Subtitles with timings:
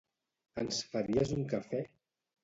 [0.61, 1.83] Ens faries un cafè?